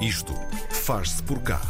Isto 0.00 0.32
faz-se 0.70 1.22
por 1.22 1.42
cá. 1.42 1.60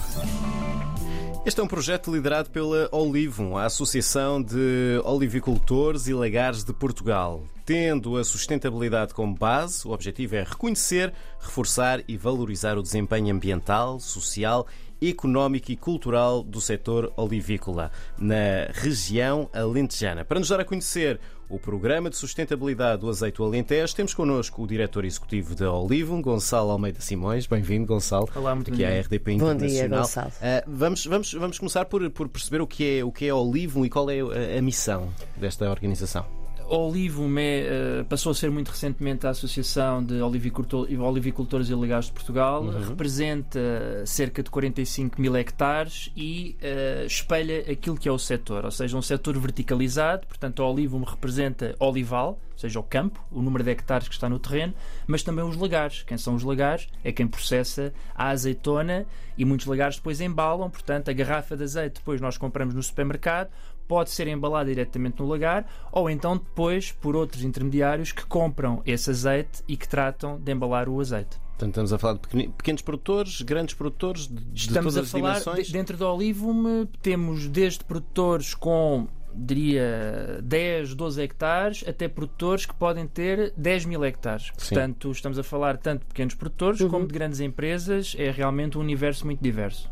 Este 1.45 1.61
é 1.61 1.65
um 1.65 1.67
projeto 1.67 2.15
liderado 2.15 2.49
pela 2.49 2.89
Olivum, 2.93 3.57
a 3.57 3.65
Associação 3.65 4.41
de 4.41 5.01
Olivicultores 5.05 6.07
e 6.07 6.15
Lagares 6.15 6.63
de 6.63 6.73
Portugal. 6.73 7.43
Tendo 7.67 8.17
a 8.17 8.23
sustentabilidade 8.23 9.15
como 9.15 9.35
base, 9.35 9.85
o 9.85 9.91
objetivo 9.91 10.37
é 10.37 10.45
reconhecer, 10.45 11.13
reforçar 11.41 12.05
e 12.07 12.17
valorizar 12.17 12.79
o 12.79 12.83
desempenho 12.83 13.35
ambiental, 13.35 13.99
social 13.99 14.65
económico 15.03 15.73
e 15.73 15.77
cultural 15.77 16.43
do 16.45 16.61
setor 16.61 17.13
olivícola 17.17 17.91
na 18.17 18.71
região 18.73 19.49
alentejana. 19.53 20.25
Para 20.25 20.39
nos 20.39 20.51
dar 20.51 20.61
a 20.61 20.65
conhecer 20.65 21.19
o 21.51 21.59
Programa 21.59 22.09
de 22.09 22.17
Sustentabilidade 22.17 23.01
do 23.01 23.09
Azeite 23.09 23.43
Alentejo, 23.43 23.95
temos 23.95 24.15
connosco 24.15 24.63
o 24.63 24.67
diretor 24.67 25.05
executivo 25.05 25.55
da 25.55 25.71
Olivum, 25.73 26.23
Gonçalo 26.23 26.71
Almeida 26.71 27.01
Simões. 27.01 27.47
Bem-vindo, 27.47 27.87
Gonçalo. 27.87 28.29
Olá, 28.35 28.55
muito 28.55 28.73
Aqui 28.73 28.85
à 28.85 29.01
RDP 29.01 29.33
Internacional. 29.33 29.59
Bom 29.59 29.67
dia, 29.67 29.89
Gonçalo. 29.89 30.29
Uh, 30.31 30.63
vamos, 30.67 31.07
vamos, 31.07 31.33
vamos 31.35 31.59
começar 31.59 31.85
por, 31.87 32.09
por 32.11 32.29
perceber 32.29 32.61
o 32.61 32.67
que 32.67 32.99
é, 32.99 33.05
o 33.05 33.11
que 33.11 33.27
é 33.27 33.31
e 33.31 33.91
qual 33.91 34.09
é 34.09 34.21
a, 34.21 34.59
a 34.59 34.63
missão 34.63 35.13
desta 35.37 35.69
organização. 35.69 36.40
A 36.71 36.77
Olivum 36.77 37.35
é, 37.37 38.05
passou 38.09 38.31
a 38.31 38.35
ser 38.35 38.49
muito 38.49 38.69
recentemente 38.69 39.27
a 39.27 39.31
Associação 39.31 40.05
de 40.05 40.23
Olivicultores 40.23 41.69
e 41.69 41.75
Legados 41.75 42.07
de 42.07 42.13
Portugal. 42.13 42.63
Uhum. 42.63 42.91
Representa 42.91 43.59
cerca 44.07 44.41
de 44.41 44.51
45 44.51 45.21
mil 45.21 45.35
hectares 45.37 46.13
e 46.17 46.57
uh, 46.63 47.07
espelha 47.07 47.73
aquilo 47.73 47.97
que 47.97 48.09
é 48.09 48.13
o 48.13 48.19
setor, 48.19 48.65
ou 48.65 48.71
seja, 48.71 48.97
um 48.97 49.03
setor 49.03 49.37
verticalizado. 49.37 50.29
Portanto, 50.29 50.63
a 50.63 50.71
Olivum 50.71 51.03
representa 51.03 51.75
olival, 51.81 52.39
ou 52.53 52.59
seja, 52.59 52.79
o 52.79 52.85
campo, 52.85 53.21
o 53.33 53.43
número 53.43 53.65
de 53.65 53.71
hectares 53.71 54.07
que 54.07 54.15
está 54.15 54.29
no 54.29 54.39
terreno, 54.39 54.73
mas 55.09 55.25
também 55.25 55.45
os 55.45 55.57
lagares. 55.57 56.05
Quem 56.05 56.17
são 56.17 56.37
os 56.37 56.45
lagares? 56.45 56.87
É 57.03 57.11
quem 57.11 57.27
processa 57.27 57.93
a 58.15 58.29
azeitona 58.29 59.07
e 59.37 59.45
muitos 59.45 59.67
lagares 59.67 59.97
depois 59.97 60.21
embalam. 60.21 60.71
Portanto, 60.71 61.09
a 61.11 61.13
garrafa 61.13 61.57
de 61.57 61.65
azeite 61.65 61.97
depois 61.97 62.21
nós 62.21 62.39
compramos 62.39 62.75
no 62.75 62.83
supermercado 62.83 63.51
pode 63.91 64.11
ser 64.11 64.29
embalada 64.29 64.71
diretamente 64.71 65.19
no 65.19 65.27
lagar 65.27 65.67
ou 65.91 66.09
então 66.09 66.37
depois 66.37 66.93
por 66.93 67.17
outros 67.17 67.43
intermediários 67.43 68.13
que 68.13 68.25
compram 68.25 68.81
esse 68.87 69.11
azeite 69.11 69.65
e 69.67 69.77
que 69.77 69.89
tratam 69.89 70.39
de 70.39 70.53
embalar 70.53 70.89
o 70.89 71.01
azeite. 71.01 71.41
Portanto, 71.51 71.71
estamos 71.71 71.93
a 71.93 71.99
falar 71.99 72.15
de 72.15 72.49
pequenos 72.51 72.83
produtores, 72.83 73.43
grandes 73.43 73.75
produtores, 73.75 74.29
de, 74.29 74.43
estamos 74.55 74.95
todas 74.95 75.09
a 75.13 75.19
falar, 75.19 75.33
as 75.33 75.39
dimensões? 75.41 75.67
De, 75.67 75.73
dentro 75.73 75.97
do 75.97 76.07
Olivum 76.07 76.87
temos 77.03 77.49
desde 77.49 77.83
produtores 77.85 78.55
com 78.55 79.09
diria 79.35 80.39
10, 80.43 80.95
12 80.95 81.21
hectares, 81.23 81.85
até 81.87 82.07
produtores 82.07 82.67
que 82.67 82.75
podem 82.75 83.09
ter 83.09 83.53
10 83.57 83.87
mil 83.87 84.05
hectares. 84.05 84.53
Sim. 84.57 84.75
Portanto, 84.75 85.11
estamos 85.11 85.37
a 85.37 85.43
falar 85.43 85.79
tanto 85.79 86.03
de 86.03 86.07
pequenos 86.07 86.35
produtores 86.35 86.81
Uhum. 86.81 86.89
como 86.89 87.07
de 87.09 87.13
grandes 87.13 87.41
empresas. 87.41 88.15
É 88.17 88.31
realmente 88.31 88.79
um 88.79 88.81
universo 88.81 89.27
muito 89.27 89.43
diverso. 89.43 89.91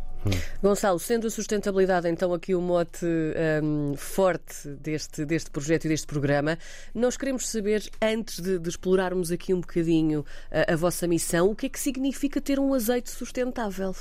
Gonçalo, 0.62 0.98
sendo 0.98 1.26
a 1.26 1.30
sustentabilidade 1.30 2.08
então 2.08 2.34
aqui 2.34 2.54
o 2.54 2.60
mote 2.60 3.06
hum, 3.62 3.94
forte 3.96 4.68
deste, 4.68 5.24
deste 5.24 5.50
projeto 5.50 5.84
e 5.84 5.88
deste 5.88 6.06
programa, 6.06 6.58
nós 6.94 7.16
queremos 7.16 7.48
saber, 7.48 7.88
antes 8.02 8.40
de, 8.40 8.58
de 8.58 8.68
explorarmos 8.68 9.30
aqui 9.30 9.54
um 9.54 9.60
bocadinho 9.60 10.24
a, 10.50 10.72
a 10.72 10.76
vossa 10.76 11.06
missão, 11.06 11.50
o 11.50 11.54
que 11.54 11.66
é 11.66 11.68
que 11.68 11.78
significa 11.80 12.40
ter 12.40 12.58
um 12.58 12.74
azeite 12.74 13.10
sustentável? 13.10 13.94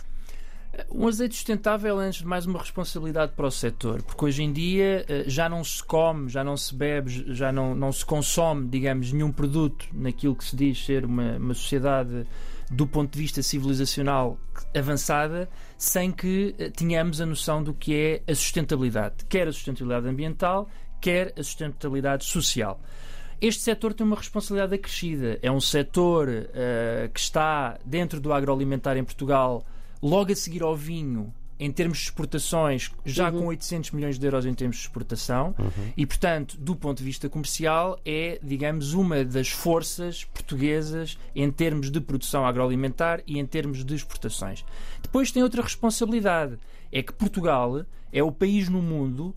Um 0.91 1.07
azeite 1.07 1.35
sustentável 1.35 1.99
é, 1.99 2.05
antes 2.05 2.19
de 2.19 2.25
mais, 2.25 2.45
uma 2.45 2.59
responsabilidade 2.59 3.31
para 3.33 3.47
o 3.47 3.51
setor, 3.51 4.03
porque 4.03 4.25
hoje 4.25 4.43
em 4.43 4.51
dia 4.51 5.05
eh, 5.07 5.23
já 5.25 5.49
não 5.49 5.63
se 5.63 5.83
come, 5.83 6.29
já 6.29 6.43
não 6.43 6.55
se 6.55 6.75
bebe, 6.75 7.33
já 7.33 7.51
não, 7.51 7.73
não 7.73 7.91
se 7.91 8.05
consome, 8.05 8.67
digamos, 8.67 9.11
nenhum 9.11 9.31
produto 9.31 9.87
naquilo 9.93 10.35
que 10.35 10.43
se 10.43 10.55
diz 10.55 10.85
ser 10.85 11.05
uma, 11.05 11.37
uma 11.37 11.53
sociedade 11.53 12.27
do 12.69 12.85
ponto 12.85 13.13
de 13.13 13.19
vista 13.19 13.41
civilizacional 13.41 14.37
avançada, 14.75 15.49
sem 15.77 16.11
que 16.11 16.53
eh, 16.57 16.69
tenhamos 16.69 17.21
a 17.21 17.25
noção 17.25 17.63
do 17.63 17.73
que 17.73 17.95
é 17.95 18.31
a 18.31 18.35
sustentabilidade, 18.35 19.25
quer 19.29 19.47
a 19.47 19.53
sustentabilidade 19.53 20.07
ambiental, 20.07 20.69
quer 20.99 21.33
a 21.37 21.43
sustentabilidade 21.43 22.25
social. 22.25 22.79
Este 23.39 23.61
setor 23.61 23.93
tem 23.93 24.05
uma 24.05 24.15
responsabilidade 24.15 24.73
acrescida. 24.73 25.37
É 25.43 25.51
um 25.51 25.61
setor 25.61 26.27
eh, 26.29 27.09
que 27.13 27.19
está 27.19 27.77
dentro 27.85 28.19
do 28.19 28.33
agroalimentar 28.33 28.97
em 28.97 29.03
Portugal 29.03 29.63
logo 30.01 30.31
a 30.31 30.35
seguir 30.35 30.63
ao 30.63 30.75
vinho, 30.75 31.33
em 31.59 31.71
termos 31.71 31.97
de 31.97 32.03
exportações, 32.05 32.91
já 33.05 33.31
com 33.31 33.47
800 33.47 33.91
milhões 33.91 34.19
de 34.19 34.25
euros 34.25 34.45
em 34.45 34.53
termos 34.53 34.77
de 34.77 34.83
exportação, 34.83 35.55
e, 35.95 36.05
portanto, 36.05 36.57
do 36.59 36.75
ponto 36.75 36.99
de 36.99 37.03
vista 37.03 37.27
comercial, 37.27 37.99
é, 38.05 38.39
digamos, 38.43 38.93
uma 38.93 39.23
das 39.25 39.49
forças 39.49 40.23
portuguesas 40.23 41.17
em 41.35 41.49
termos 41.51 41.89
de 41.89 41.99
produção 41.99 42.45
agroalimentar 42.45 43.21
e 43.25 43.39
em 43.39 43.45
termos 43.45 43.83
de 43.83 43.95
exportações. 43.95 44.63
Depois 45.01 45.31
tem 45.31 45.41
outra 45.41 45.61
responsabilidade, 45.61 46.57
é 46.91 47.01
que 47.01 47.13
Portugal 47.13 47.85
é 48.11 48.23
o 48.23 48.31
país 48.31 48.69
no 48.69 48.81
mundo 48.81 49.35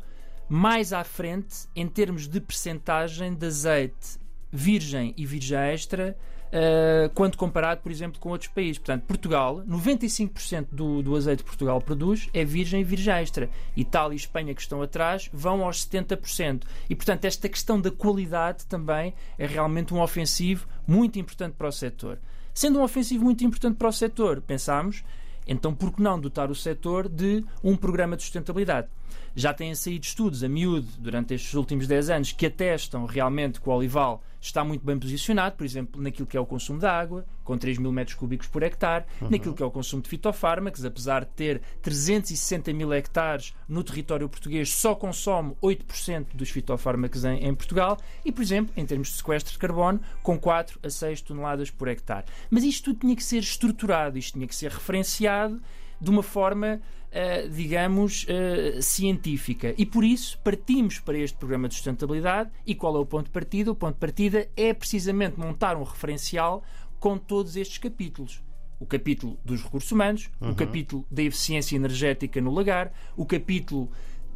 mais 0.48 0.92
à 0.92 1.04
frente 1.04 1.69
em 1.76 1.87
termos 1.87 2.26
de 2.26 2.41
percentagem 2.41 3.34
de 3.34 3.47
azeite 3.47 4.19
virgem 4.52 5.14
e 5.16 5.25
virgem 5.25 5.58
extra 5.58 6.16
Uh, 6.50 7.09
quando 7.15 7.37
comparado, 7.37 7.81
por 7.81 7.93
exemplo, 7.93 8.19
com 8.19 8.31
outros 8.31 8.50
países. 8.50 8.78
Portanto, 8.78 9.05
Portugal, 9.05 9.62
95% 9.69 10.66
do, 10.72 11.00
do 11.00 11.15
azeite 11.15 11.44
que 11.44 11.49
Portugal 11.49 11.81
produz 11.81 12.28
é 12.34 12.44
virgem 12.44 12.81
e 12.81 12.84
virgem 12.84 13.15
extra. 13.15 13.49
Itália 13.77 14.15
e 14.15 14.16
Espanha, 14.16 14.53
que 14.53 14.61
estão 14.61 14.83
atrás, 14.83 15.31
vão 15.33 15.65
aos 15.65 15.87
70%. 15.87 16.62
E, 16.88 16.97
portanto, 16.97 17.25
esta 17.25 17.49
questão 17.49 17.81
da 17.81 17.91
qualidade 17.91 18.66
também 18.66 19.15
é 19.38 19.47
realmente 19.47 19.94
um 19.94 20.00
ofensivo 20.00 20.66
muito 20.87 21.21
importante 21.21 21.55
para 21.55 21.69
o 21.69 21.72
setor. 21.72 22.19
Sendo 22.53 22.81
um 22.81 22.82
ofensivo 22.82 23.25
muito 23.25 23.44
importante 23.44 23.77
para 23.77 23.88
o 23.88 23.93
setor, 23.93 24.41
pensámos, 24.41 25.05
então 25.47 25.75
por 25.75 25.93
que 25.93 26.03
não 26.03 26.19
dotar 26.19 26.50
o 26.50 26.55
setor 26.55 27.09
de 27.09 27.44
um 27.62 27.77
programa 27.77 28.17
de 28.17 28.22
sustentabilidade? 28.22 28.88
Já 29.34 29.55
têm 29.55 29.75
saído 29.75 30.05
estudos 30.05 30.43
a 30.43 30.49
miúdo 30.49 30.88
durante 30.99 31.34
estes 31.34 31.55
últimos 31.55 31.87
10 31.87 32.11
anos 32.11 32.32
que 32.32 32.47
atestam 32.47 33.06
realmente 33.06 33.61
que 33.61 33.69
o 33.69 33.72
olival 33.72 34.22
está 34.41 34.65
muito 34.65 34.84
bem 34.84 34.99
posicionado, 34.99 35.56
por 35.56 35.65
exemplo, 35.65 36.01
naquilo 36.01 36.27
que 36.27 36.37
é 36.37 36.41
o 36.41 36.47
consumo 36.47 36.78
de 36.78 36.87
água, 36.87 37.27
com 37.45 37.59
3 37.59 37.78
mil 37.78 37.93
metros 37.93 38.17
cúbicos 38.17 38.47
por 38.47 38.62
hectare, 38.62 39.05
naquilo 39.28 39.55
que 39.55 39.62
é 39.62 39.67
o 39.67 39.71
consumo 39.71 40.03
de 40.03 40.09
fitofármacos, 40.09 40.84
apesar 40.84 41.25
de 41.25 41.31
ter 41.33 41.61
360 41.83 42.73
mil 42.73 42.93
hectares 42.93 43.55
no 43.69 43.84
território 43.84 44.29
português, 44.29 44.71
só 44.71 44.95
consome 44.95 45.55
8% 45.62 46.29
dos 46.34 46.49
fitofármacos 46.49 47.25
em, 47.25 47.45
em 47.45 47.55
Portugal, 47.55 47.99
e, 48.25 48.33
por 48.33 48.43
exemplo, 48.43 48.73
em 48.77 48.87
termos 48.87 49.09
de 49.09 49.15
sequestro 49.15 49.53
de 49.53 49.59
carbono, 49.59 50.00
com 50.23 50.39
4 50.39 50.81
a 50.83 50.89
6 50.89 51.21
toneladas 51.21 51.71
por 51.71 51.89
hectare. 51.89 52.27
Mas 52.49 52.65
isto 52.65 52.84
tudo 52.84 53.00
tinha 53.00 53.17
que 53.17 53.25
ser 53.25 53.39
estruturado, 53.39 54.19
isto 54.19 54.34
tinha 54.34 54.47
que 54.47 54.55
ser 54.55 54.71
referenciado 54.71 55.61
de 56.00 56.09
uma 56.09 56.23
forma, 56.23 56.81
uh, 57.10 57.48
digamos, 57.48 58.25
uh, 58.25 58.82
científica. 58.82 59.75
E 59.76 59.84
por 59.84 60.04
isso 60.04 60.38
partimos 60.38 60.98
para 60.98 61.19
este 61.19 61.37
programa 61.37 61.69
de 61.69 61.75
sustentabilidade. 61.75 62.50
E 62.66 62.75
qual 62.75 62.97
é 62.97 62.98
o 62.98 63.06
ponto 63.06 63.26
de 63.26 63.31
partida? 63.31 63.71
O 63.71 63.75
ponto 63.75 63.94
de 63.94 64.00
partida 64.00 64.48
é 64.56 64.72
precisamente 64.72 65.38
montar 65.38 65.76
um 65.76 65.82
referencial 65.82 66.62
com 66.99 67.16
todos 67.19 67.56
estes 67.56 67.78
capítulos. 67.78 68.43
O 68.78 68.87
capítulo 68.87 69.38
dos 69.44 69.62
recursos 69.62 69.93
humanos, 69.93 70.31
o 70.41 70.54
capítulo 70.54 71.04
da 71.10 71.22
eficiência 71.22 71.76
energética 71.76 72.41
no 72.41 72.50
lagar, 72.50 72.93
o 73.15 73.26
capítulo 73.26 73.91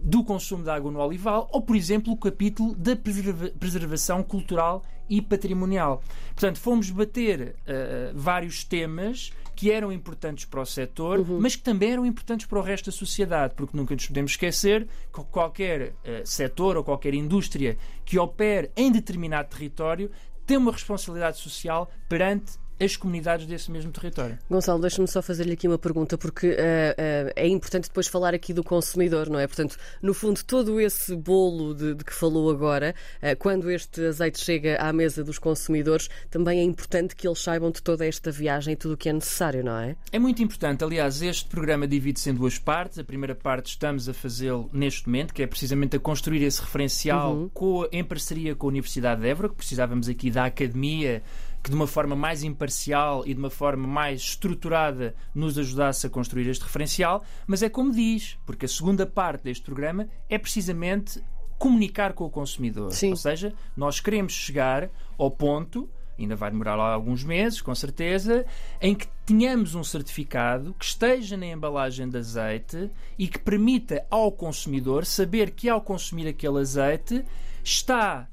do 0.04 0.22
consumo 0.22 0.62
de 0.62 0.68
água 0.68 0.92
no 0.92 1.00
olival 1.00 1.48
ou, 1.50 1.62
por 1.62 1.74
exemplo, 1.74 2.12
o 2.12 2.16
capítulo 2.16 2.74
da 2.74 2.94
preserva 2.94 3.48
preservação 3.58 4.22
cultural 4.22 4.84
e 5.08 5.22
patrimonial. 5.22 6.02
Portanto, 6.34 6.58
fomos 6.58 6.90
bater 6.90 7.56
uh, 7.60 8.12
vários 8.14 8.64
temas 8.64 9.32
que 9.54 9.70
eram 9.70 9.92
importantes 9.92 10.44
para 10.44 10.60
o 10.60 10.66
setor, 10.66 11.20
uhum. 11.20 11.40
mas 11.40 11.56
que 11.56 11.62
também 11.62 11.92
eram 11.92 12.06
importantes 12.06 12.46
para 12.46 12.58
o 12.58 12.62
resto 12.62 12.86
da 12.86 12.92
sociedade, 12.92 13.54
porque 13.54 13.76
nunca 13.76 13.94
nos 13.94 14.06
podemos 14.06 14.32
esquecer 14.32 14.86
que 15.12 15.22
qualquer 15.24 15.90
uh, 15.90 15.94
setor 16.24 16.76
ou 16.76 16.84
qualquer 16.84 17.14
indústria 17.14 17.76
que 18.04 18.18
opere 18.18 18.70
em 18.76 18.90
determinado 18.90 19.48
território 19.48 20.10
tem 20.46 20.56
uma 20.56 20.72
responsabilidade 20.72 21.38
social 21.38 21.90
perante 22.08 22.58
as 22.80 22.96
comunidades 22.96 23.46
desse 23.46 23.70
mesmo 23.70 23.90
território. 23.92 24.38
Gonçalo, 24.50 24.80
deixa-me 24.80 25.08
só 25.08 25.20
fazer-lhe 25.22 25.52
aqui 25.52 25.66
uma 25.68 25.78
pergunta, 25.78 26.16
porque 26.16 26.48
uh, 26.48 26.52
uh, 26.52 27.32
é 27.36 27.46
importante 27.46 27.88
depois 27.88 28.06
falar 28.06 28.34
aqui 28.34 28.52
do 28.52 28.64
consumidor, 28.64 29.28
não 29.28 29.38
é? 29.38 29.46
Portanto, 29.46 29.76
no 30.02 30.14
fundo, 30.14 30.42
todo 30.44 30.80
esse 30.80 31.14
bolo 31.14 31.74
de, 31.74 31.94
de 31.94 32.04
que 32.04 32.12
falou 32.12 32.50
agora, 32.50 32.94
uh, 33.22 33.36
quando 33.38 33.70
este 33.70 34.06
azeite 34.06 34.42
chega 34.42 34.76
à 34.76 34.92
mesa 34.92 35.22
dos 35.22 35.38
consumidores, 35.38 36.08
também 36.30 36.60
é 36.60 36.62
importante 36.62 37.14
que 37.14 37.26
eles 37.26 37.40
saibam 37.40 37.70
de 37.70 37.82
toda 37.82 38.06
esta 38.06 38.30
viagem 38.30 38.74
e 38.74 38.76
tudo 38.76 38.94
o 38.94 38.96
que 38.96 39.08
é 39.08 39.12
necessário, 39.12 39.64
não 39.64 39.76
é? 39.76 39.96
É 40.12 40.18
muito 40.18 40.42
importante. 40.42 40.82
Aliás, 40.84 41.22
este 41.22 41.48
programa 41.48 41.86
divide-se 41.86 42.30
em 42.30 42.34
duas 42.34 42.58
partes. 42.58 42.98
A 42.98 43.04
primeira 43.04 43.34
parte 43.34 43.66
estamos 43.66 44.08
a 44.08 44.14
fazê-lo 44.14 44.70
neste 44.72 45.06
momento, 45.06 45.34
que 45.34 45.42
é 45.42 45.46
precisamente 45.46 45.96
a 45.96 46.00
construir 46.00 46.42
esse 46.42 46.60
referencial 46.60 47.34
Uhum. 47.34 47.48
com, 47.52 47.86
em 47.92 48.04
parceria 48.04 48.54
com 48.54 48.66
a 48.66 48.70
Universidade 48.70 49.20
de 49.20 49.28
Évora, 49.28 49.48
que 49.48 49.56
precisávamos 49.56 50.08
aqui 50.08 50.30
da 50.30 50.46
academia 50.46 51.22
que 51.64 51.70
de 51.70 51.76
uma 51.76 51.86
forma 51.86 52.14
mais 52.14 52.44
imparcial 52.44 53.24
e 53.26 53.32
de 53.32 53.40
uma 53.40 53.48
forma 53.48 53.88
mais 53.88 54.20
estruturada 54.20 55.14
nos 55.34 55.56
ajudasse 55.56 56.06
a 56.06 56.10
construir 56.10 56.46
este 56.46 56.62
referencial, 56.62 57.24
mas 57.46 57.62
é 57.62 57.70
como 57.70 57.90
diz, 57.90 58.38
porque 58.44 58.66
a 58.66 58.68
segunda 58.68 59.06
parte 59.06 59.44
deste 59.44 59.64
programa 59.64 60.06
é 60.28 60.36
precisamente 60.36 61.24
comunicar 61.58 62.12
com 62.12 62.24
o 62.24 62.30
consumidor. 62.30 62.92
Sim. 62.92 63.10
Ou 63.10 63.16
seja, 63.16 63.54
nós 63.74 63.98
queremos 63.98 64.34
chegar 64.34 64.90
ao 65.16 65.30
ponto 65.30 65.88
ainda 66.16 66.36
vai 66.36 66.48
demorar 66.48 66.76
lá 66.76 66.92
alguns 66.92 67.24
meses, 67.24 67.60
com 67.60 67.74
certeza, 67.74 68.46
em 68.80 68.94
que 68.94 69.08
tenhamos 69.26 69.74
um 69.74 69.82
certificado 69.82 70.72
que 70.78 70.84
esteja 70.84 71.36
na 71.36 71.46
embalagem 71.46 72.08
de 72.08 72.16
azeite 72.16 72.88
e 73.18 73.26
que 73.26 73.38
permita 73.38 74.06
ao 74.08 74.30
consumidor 74.30 75.04
saber 75.04 75.50
que 75.50 75.68
ao 75.68 75.80
consumir 75.80 76.28
aquele 76.28 76.60
azeite 76.60 77.24
está 77.64 78.28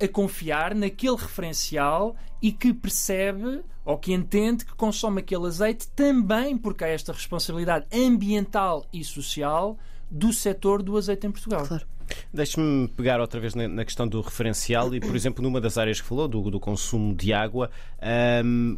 a 0.00 0.08
confiar 0.08 0.74
naquele 0.74 1.16
referencial 1.16 2.16
e 2.42 2.52
que 2.52 2.72
percebe 2.72 3.62
ou 3.84 3.98
que 3.98 4.12
entende 4.12 4.64
que 4.64 4.74
consome 4.74 5.20
aquele 5.20 5.46
azeite 5.46 5.88
também 5.88 6.56
porque 6.56 6.84
há 6.84 6.88
esta 6.88 7.12
responsabilidade 7.12 7.86
ambiental 7.92 8.86
e 8.92 9.04
social 9.04 9.78
do 10.10 10.32
setor 10.32 10.82
do 10.82 10.96
azeite 10.96 11.26
em 11.26 11.30
Portugal. 11.30 11.66
Claro. 11.66 11.86
Deixe-me 12.32 12.88
pegar 12.88 13.20
outra 13.20 13.40
vez 13.40 13.54
na, 13.54 13.84
questão 13.84 14.06
do 14.06 14.20
referencial 14.20 14.94
e, 14.94 15.00
por 15.00 15.16
exemplo, 15.16 15.42
numa 15.42 15.60
das 15.60 15.78
áreas 15.78 16.00
que 16.00 16.06
falou, 16.06 16.28
do, 16.28 16.50
do 16.50 16.60
consumo 16.60 17.14
de 17.14 17.32
água, 17.32 17.70
hum, 18.44 18.76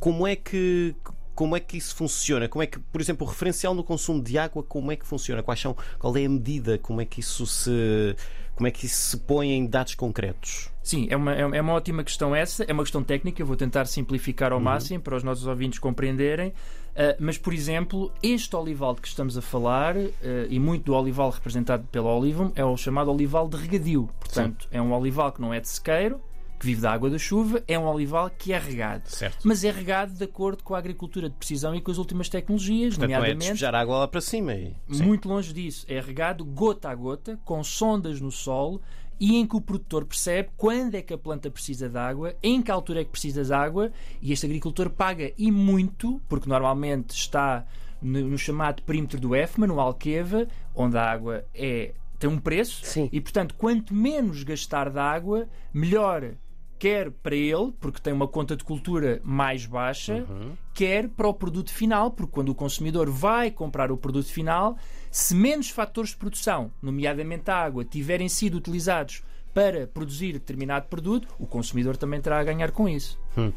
como 0.00 0.26
é 0.26 0.34
que 0.34 0.94
como 1.34 1.54
é 1.54 1.60
que 1.60 1.76
isso 1.76 1.94
funciona? 1.94 2.48
Como 2.48 2.62
é 2.62 2.66
que, 2.66 2.78
por 2.78 2.98
exemplo, 2.98 3.26
o 3.26 3.30
referencial 3.30 3.74
no 3.74 3.84
consumo 3.84 4.22
de 4.22 4.38
água, 4.38 4.62
como 4.62 4.90
é 4.90 4.96
que 4.96 5.06
funciona? 5.06 5.42
Quais 5.42 5.60
são, 5.60 5.76
qual 5.98 6.16
é 6.16 6.24
a 6.24 6.28
medida? 6.30 6.78
Como 6.78 6.98
é 6.98 7.04
que 7.04 7.20
isso 7.20 7.46
se 7.46 8.16
como 8.56 8.66
é 8.66 8.70
que 8.70 8.86
isso 8.86 9.10
se 9.10 9.16
põe 9.18 9.52
em 9.52 9.66
dados 9.66 9.94
concretos? 9.94 10.70
Sim, 10.82 11.06
é 11.10 11.16
uma, 11.16 11.32
é 11.34 11.60
uma 11.60 11.74
ótima 11.74 12.02
questão 12.02 12.34
essa. 12.34 12.64
É 12.64 12.72
uma 12.72 12.82
questão 12.82 13.02
técnica. 13.02 13.42
Eu 13.42 13.46
vou 13.46 13.56
tentar 13.56 13.84
simplificar 13.84 14.50
ao 14.50 14.58
uhum. 14.58 14.64
máximo 14.64 15.02
para 15.02 15.14
os 15.14 15.22
nossos 15.22 15.46
ouvintes 15.46 15.78
compreenderem. 15.78 16.48
Uh, 16.48 17.14
mas, 17.18 17.36
por 17.36 17.52
exemplo, 17.52 18.10
este 18.22 18.56
olival 18.56 18.94
de 18.94 19.02
que 19.02 19.08
estamos 19.08 19.36
a 19.36 19.42
falar, 19.42 19.94
uh, 19.94 20.12
e 20.48 20.58
muito 20.58 20.84
do 20.84 20.94
olival 20.94 21.28
representado 21.28 21.86
pelo 21.92 22.08
Olivum, 22.08 22.50
é 22.54 22.64
o 22.64 22.74
chamado 22.76 23.12
olival 23.12 23.46
de 23.46 23.58
regadio. 23.58 24.08
Portanto, 24.18 24.62
Sim. 24.62 24.78
é 24.78 24.80
um 24.80 24.94
olival 24.94 25.30
que 25.32 25.40
não 25.40 25.52
é 25.52 25.60
de 25.60 25.68
sequeiro, 25.68 26.18
que 26.58 26.66
vive 26.66 26.80
da 26.80 26.92
água 26.92 27.10
da 27.10 27.18
chuva, 27.18 27.62
é 27.66 27.78
um 27.78 27.86
olival 27.86 28.30
que 28.30 28.52
é 28.52 28.58
regado. 28.58 29.08
Certo. 29.08 29.38
Mas 29.44 29.64
é 29.64 29.70
regado 29.70 30.12
de 30.12 30.24
acordo 30.24 30.62
com 30.62 30.74
a 30.74 30.78
agricultura 30.78 31.28
de 31.28 31.36
precisão 31.36 31.74
e 31.74 31.80
com 31.80 31.90
as 31.90 31.98
últimas 31.98 32.28
tecnologias, 32.28 32.94
Portanto, 32.94 33.10
nomeadamente. 33.10 33.38
Não 33.38 33.46
é 33.46 33.50
despejar 33.50 33.74
água 33.74 33.98
lá 33.98 34.08
para 34.08 34.20
cima. 34.20 34.54
E... 34.54 34.74
Muito 34.88 35.28
longe 35.28 35.52
disso. 35.52 35.84
É 35.88 36.00
regado 36.00 36.44
gota 36.44 36.90
a 36.90 36.94
gota, 36.94 37.38
com 37.44 37.62
sondas 37.62 38.20
no 38.20 38.30
solo 38.30 38.80
e 39.18 39.36
em 39.36 39.46
que 39.46 39.56
o 39.56 39.60
produtor 39.60 40.04
percebe 40.04 40.50
quando 40.56 40.94
é 40.94 41.02
que 41.02 41.14
a 41.14 41.18
planta 41.18 41.50
precisa 41.50 41.88
de 41.88 41.98
água, 41.98 42.36
em 42.42 42.60
que 42.60 42.70
altura 42.70 43.00
é 43.00 43.04
que 43.04 43.10
precisa 43.10 43.42
de 43.42 43.52
água, 43.52 43.90
e 44.20 44.32
este 44.32 44.44
agricultor 44.44 44.90
paga 44.90 45.32
e 45.38 45.50
muito, 45.50 46.20
porque 46.28 46.48
normalmente 46.48 47.10
está 47.10 47.64
no, 48.00 48.28
no 48.28 48.38
chamado 48.38 48.82
perímetro 48.82 49.18
do 49.18 49.34
EFMA, 49.34 49.66
no 49.66 49.80
Alqueva, 49.80 50.46
onde 50.74 50.98
a 50.98 51.10
água 51.10 51.44
é 51.54 51.94
tem 52.18 52.30
um 52.30 52.38
preço 52.38 52.80
Sim. 52.82 53.10
e 53.12 53.20
portanto 53.20 53.54
quanto 53.58 53.92
menos 53.92 54.42
gastar 54.42 54.88
de 54.88 54.98
água 54.98 55.46
melhor 55.72 56.32
quer 56.78 57.10
para 57.10 57.34
ele, 57.34 57.72
porque 57.80 58.00
tem 58.00 58.12
uma 58.12 58.28
conta 58.28 58.56
de 58.56 58.64
cultura 58.64 59.20
mais 59.24 59.66
baixa, 59.66 60.26
uhum. 60.28 60.52
quer 60.74 61.08
para 61.08 61.28
o 61.28 61.34
produto 61.34 61.72
final, 61.72 62.10
porque 62.10 62.32
quando 62.32 62.50
o 62.50 62.54
consumidor 62.54 63.10
vai 63.10 63.50
comprar 63.50 63.90
o 63.90 63.96
produto 63.96 64.26
final, 64.26 64.76
se 65.10 65.34
menos 65.34 65.70
fatores 65.70 66.10
de 66.10 66.16
produção, 66.16 66.70
nomeadamente 66.82 67.50
a 67.50 67.56
água, 67.56 67.84
tiverem 67.84 68.28
sido 68.28 68.56
utilizados 68.56 69.22
para 69.54 69.86
produzir 69.86 70.34
determinado 70.34 70.86
produto, 70.86 71.28
o 71.38 71.46
consumidor 71.46 71.96
também 71.96 72.20
terá 72.20 72.38
a 72.38 72.44
ganhar 72.44 72.72
com 72.72 72.88
isso. 72.88 73.18
Hum. 73.38 73.52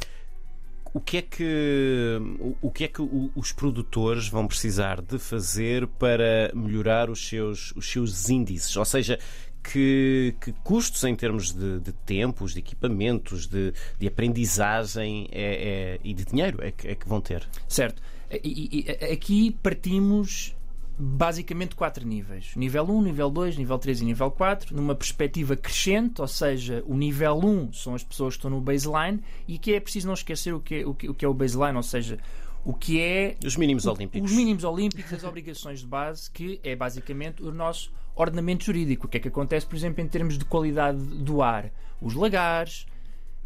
O 0.92 1.00
que 1.00 1.18
é 1.18 1.21
que, 1.21 2.18
o 2.62 2.71
que, 2.71 2.86
é 2.86 2.88
que 2.88 3.01
os 3.36 3.51
produtores 3.51 4.27
vão 4.27 4.48
precisar 4.48 5.01
de 5.01 5.19
fazer 5.19 5.86
para 5.86 6.51
melhorar 6.56 7.12
os 7.12 7.27
seus, 7.27 7.71
os 7.75 7.92
seus 7.92 8.27
índices? 8.27 8.75
Ou 8.75 8.86
seja, 8.86 9.19
que, 9.63 10.35
que, 10.41 10.51
custos 10.63 11.03
em 11.03 11.15
termos 11.15 11.51
de, 11.53 11.79
de 11.79 11.91
tempos, 11.91 12.53
de 12.53 12.59
equipamentos, 12.59 13.47
de, 13.47 13.73
de 13.97 14.07
aprendizagem 14.07 15.27
é, 15.31 15.41
é, 15.41 16.00
e 16.03 16.13
de 16.13 16.25
dinheiro 16.25 16.63
é 16.63 16.71
que, 16.71 16.88
é 16.88 16.95
que 16.95 17.07
vão 17.07 17.21
ter? 17.21 17.47
Certo. 17.67 18.01
E, 18.44 18.85
e, 18.88 19.06
aqui 19.11 19.51
partimos 19.63 20.56
basicamente 21.00 21.75
quatro 21.75 22.06
níveis: 22.06 22.51
nível 22.56 22.83
1, 22.83 23.01
nível 23.01 23.29
2, 23.29 23.57
nível 23.57 23.79
3 23.79 24.01
e 24.01 24.06
nível 24.06 24.29
4, 24.29 24.75
numa 24.75 24.94
perspectiva 24.94 25.56
crescente, 25.56 26.21
ou 26.21 26.27
seja, 26.27 26.83
o 26.85 26.95
nível 26.95 27.39
1 27.39 27.73
são 27.73 27.95
as 27.95 28.03
pessoas 28.03 28.35
que 28.35 28.39
estão 28.39 28.51
no 28.51 28.61
baseline 28.61 29.21
e 29.47 29.57
que 29.57 29.73
é 29.73 29.79
preciso 29.79 30.07
não 30.07 30.13
esquecer 30.13 30.53
o 30.53 30.59
que 30.59 30.75
é 30.75 30.85
o, 30.85 30.94
que, 30.94 31.09
o, 31.09 31.13
que 31.13 31.25
é 31.25 31.27
o 31.27 31.33
baseline, 31.33 31.77
ou 31.77 31.83
seja, 31.83 32.19
o 32.65 32.73
que 32.73 33.00
é. 33.00 33.38
Os 33.44 33.56
mínimos 33.56 33.85
olímpicos. 33.85 34.29
Os 34.29 34.35
mínimos 34.35 34.63
olímpicos, 34.63 35.13
as 35.13 35.23
obrigações 35.23 35.79
de 35.79 35.88
base, 35.88 36.29
que 36.29 36.59
é 36.63 36.75
basicamente 36.75 37.41
o 37.41 37.51
nosso 37.51 37.91
ordenamento 38.15 38.65
jurídico. 38.65 39.07
O 39.07 39.09
que 39.09 39.17
é 39.17 39.19
que 39.19 39.27
acontece, 39.27 39.65
por 39.65 39.75
exemplo, 39.75 40.01
em 40.01 40.07
termos 40.07 40.38
de 40.38 40.45
qualidade 40.45 41.00
do 41.00 41.41
ar? 41.41 41.71
Os 42.01 42.13
lagares 42.13 42.85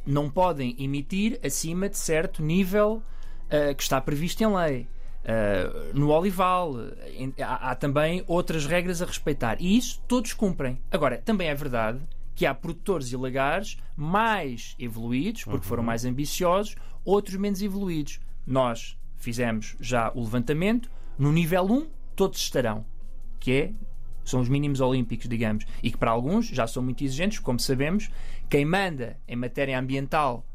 não 0.06 0.30
podem 0.30 0.76
emitir 0.78 1.40
acima 1.44 1.90
de 1.90 1.98
certo 1.98 2.44
nível 2.44 3.02
uh, 3.48 3.76
que 3.76 3.84
está 3.84 4.00
previsto 4.02 4.44
em 4.44 4.56
lei. 4.56 4.88
Uh, 5.24 5.98
no 5.98 6.10
olival 6.10 6.74
há, 7.40 7.72
há 7.72 7.76
também 7.76 8.24
outras 8.28 8.66
regras 8.66 9.02
a 9.02 9.06
respeitar 9.06 9.56
e 9.60 9.78
isso 9.78 10.02
todos 10.08 10.34
cumprem. 10.34 10.80
Agora, 10.92 11.18
também 11.18 11.48
é 11.48 11.56
verdade 11.56 12.00
que 12.36 12.46
há 12.46 12.54
produtores 12.54 13.12
e 13.12 13.18
lagares 13.18 13.78
mais 13.96 14.76
evoluídos, 14.80 15.44
porque 15.44 15.58
uhum. 15.58 15.64
foram 15.64 15.84
mais 15.84 16.04
ambiciosos, 16.04 16.76
outros 17.06 17.36
menos 17.36 17.62
evoluídos. 17.62 18.20
Nós 18.46 18.98
fizemos 19.18 19.76
já 19.80 20.12
o 20.14 20.22
levantamento. 20.22 20.90
No 21.18 21.32
nível 21.32 21.64
1, 21.66 21.88
todos 22.16 22.40
estarão, 22.40 22.86
que 23.40 23.52
é 23.52 23.74
são 24.24 24.40
os 24.40 24.50
mínimos 24.50 24.82
olímpicos, 24.82 25.28
digamos, 25.28 25.66
e 25.82 25.92
que 25.92 25.98
para 25.98 26.12
alguns 26.12 26.48
já 26.48 26.68
são 26.68 26.82
muito 26.82 27.04
exigentes, 27.04 27.40
como 27.40 27.60
sabemos. 27.60 28.10
Quem 28.50 28.66
manda 28.66 29.18
em 29.28 29.36
matéria 29.36 29.80
ambiental 29.80 30.46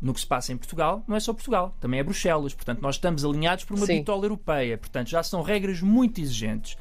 no 0.00 0.14
que 0.14 0.20
se 0.20 0.26
passa 0.26 0.52
em 0.52 0.56
Portugal 0.56 1.04
não 1.06 1.14
é 1.16 1.20
só 1.20 1.32
Portugal, 1.32 1.76
também 1.80 2.00
é 2.00 2.02
Bruxelas. 2.02 2.54
Portanto, 2.54 2.80
nós 2.80 2.96
estamos 2.96 3.24
alinhados 3.24 3.64
por 3.64 3.76
uma 3.76 3.86
Sim. 3.86 3.98
bitola 3.98 4.24
europeia. 4.24 4.78
Portanto, 4.78 5.08
já 5.08 5.22
são 5.22 5.42
regras 5.42 5.82
muito 5.82 6.20
exigentes. 6.20 6.76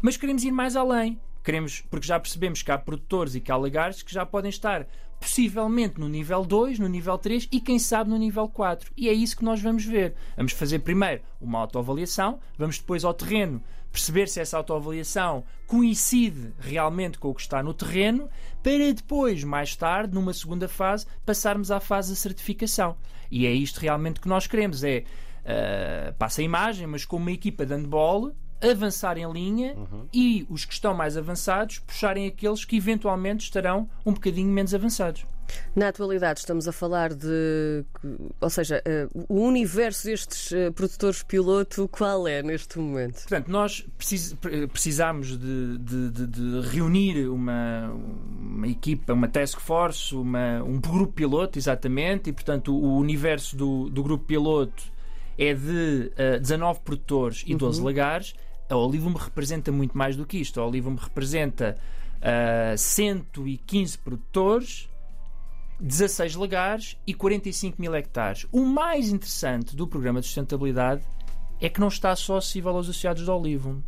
Mas 0.00 0.16
queremos 0.16 0.44
ir 0.44 0.52
mais 0.52 0.76
além. 0.76 1.20
Queremos, 1.42 1.82
porque 1.90 2.06
já 2.06 2.20
percebemos 2.20 2.62
que 2.62 2.70
há 2.70 2.78
produtores 2.78 3.34
e 3.34 3.40
que 3.40 3.50
há 3.50 3.56
lagares 3.56 4.02
que 4.02 4.12
já 4.12 4.24
podem 4.26 4.50
estar 4.50 4.86
possivelmente 5.18 6.00
no 6.00 6.08
nível 6.08 6.44
2, 6.44 6.78
no 6.78 6.88
nível 6.88 7.16
3 7.18 7.48
e 7.52 7.60
quem 7.60 7.78
sabe 7.78 8.08
no 8.08 8.16
nível 8.16 8.48
4. 8.48 8.90
E 8.96 9.08
é 9.08 9.12
isso 9.12 9.36
que 9.36 9.44
nós 9.44 9.60
vamos 9.60 9.84
ver. 9.84 10.14
Vamos 10.36 10.52
fazer 10.52 10.78
primeiro 10.80 11.22
uma 11.40 11.58
autoavaliação, 11.58 12.40
vamos 12.56 12.78
depois 12.78 13.04
ao 13.04 13.12
terreno 13.12 13.62
perceber 13.92 14.28
se 14.28 14.40
essa 14.40 14.56
autoavaliação 14.56 15.44
coincide 15.66 16.52
realmente 16.58 17.18
com 17.18 17.28
o 17.28 17.34
que 17.34 17.42
está 17.42 17.62
no 17.62 17.74
terreno, 17.74 18.28
para 18.62 18.92
depois, 18.92 19.44
mais 19.44 19.74
tarde, 19.76 20.14
numa 20.14 20.32
segunda 20.32 20.68
fase, 20.68 21.06
passarmos 21.24 21.70
à 21.70 21.80
fase 21.80 22.12
de 22.12 22.18
certificação. 22.18 22.96
E 23.30 23.46
é 23.46 23.52
isto 23.52 23.78
realmente 23.78 24.20
que 24.20 24.28
nós 24.28 24.46
queremos: 24.46 24.84
é 24.84 25.04
uh, 25.44 26.14
passa 26.14 26.40
a 26.40 26.44
imagem, 26.44 26.86
mas 26.86 27.04
com 27.04 27.16
uma 27.16 27.32
equipa 27.32 27.64
de 27.64 27.74
handball 27.74 28.32
avançar 28.62 29.16
em 29.16 29.30
linha 29.32 29.74
uhum. 29.74 30.06
e 30.12 30.46
os 30.50 30.66
que 30.66 30.74
estão 30.74 30.92
mais 30.92 31.16
avançados 31.16 31.78
puxarem 31.78 32.26
aqueles 32.26 32.64
que 32.64 32.76
eventualmente 32.76 33.44
estarão 33.44 33.88
um 34.04 34.12
bocadinho 34.12 34.52
menos 34.52 34.74
avançados. 34.74 35.24
Na 35.74 35.88
atualidade 35.88 36.40
estamos 36.40 36.66
a 36.66 36.72
falar 36.72 37.14
de, 37.14 37.84
ou 38.40 38.50
seja, 38.50 38.82
uh, 38.86 39.26
o 39.28 39.42
universo 39.46 40.06
destes 40.06 40.50
uh, 40.52 40.72
produtores 40.72 41.22
piloto, 41.22 41.88
qual 41.88 42.26
é 42.26 42.42
neste 42.42 42.78
momento? 42.78 43.20
Portanto, 43.22 43.48
nós 43.48 43.86
precis, 43.96 44.34
precisamos 44.72 45.38
de, 45.38 45.78
de, 45.78 46.10
de, 46.10 46.26
de, 46.26 46.68
reunir 46.68 47.28
uma, 47.28 47.92
uma 48.40 48.68
equipa, 48.68 49.12
uma 49.12 49.28
task 49.28 49.60
force, 49.60 50.14
uma, 50.14 50.62
um 50.62 50.80
grupo 50.80 51.12
piloto, 51.12 51.58
exatamente, 51.58 52.30
e 52.30 52.32
portanto 52.32 52.74
o 52.74 52.96
universo 52.96 53.56
do, 53.56 53.90
do 53.90 54.02
grupo 54.02 54.24
piloto 54.24 54.84
é 55.38 55.54
de 55.54 56.12
uh, 56.36 56.40
19 56.40 56.80
produtores 56.80 57.44
e 57.46 57.54
12 57.54 57.78
uhum. 57.78 57.86
lagares 57.86 58.34
a 58.70 58.76
Olivum 58.76 59.12
representa 59.12 59.72
muito 59.72 59.98
mais 59.98 60.16
do 60.16 60.24
que 60.24 60.38
isto. 60.38 60.60
A 60.60 60.66
Olivum 60.66 60.94
representa 60.94 61.76
uh, 61.76 62.72
ah, 62.72 62.76
115 62.76 63.98
produtores, 63.98 64.88
16 65.80 66.34
lagares 66.34 66.96
e 67.06 67.14
45 67.14 67.80
mil 67.80 67.94
hectares. 67.94 68.46
O 68.52 68.64
mais 68.64 69.08
interessante 69.08 69.74
do 69.74 69.86
programa 69.88 70.20
de 70.20 70.26
sustentabilidade 70.26 71.02
é 71.60 71.68
que 71.68 71.80
não 71.80 71.88
está 71.88 72.14
só 72.14 72.36
acessível 72.36 72.76
aos 72.76 72.88
associados 72.88 73.24
da 73.24 73.34
Olivum. 73.34 73.82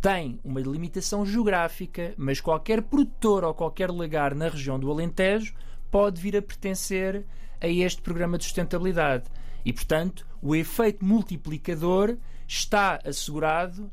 Tem 0.00 0.38
uma 0.44 0.60
limitação 0.60 1.26
geográfica, 1.26 2.14
mas 2.16 2.40
qualquer 2.40 2.82
produtor 2.82 3.44
ou 3.44 3.54
qualquer 3.54 3.90
lagar 3.90 4.34
na 4.34 4.48
região 4.48 4.78
do 4.78 4.90
Alentejo 4.90 5.54
pode 5.90 6.20
vir 6.20 6.36
a 6.36 6.42
pertencer 6.42 7.24
a 7.60 7.68
este 7.68 8.02
programa 8.02 8.38
de 8.38 8.44
sustentabilidade. 8.44 9.24
E, 9.64 9.72
portanto, 9.72 10.26
o 10.40 10.54
efeito 10.54 11.04
multiplicador 11.04 12.16
está 12.46 13.00
assegurado 13.04 13.90